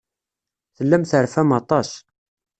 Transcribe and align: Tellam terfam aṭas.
Tellam 0.75 1.03
terfam 1.09 1.49
aṭas. 1.59 1.89